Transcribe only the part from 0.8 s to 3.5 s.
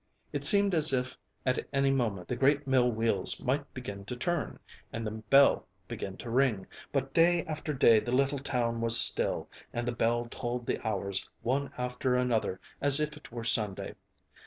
if at any moment the great mill wheels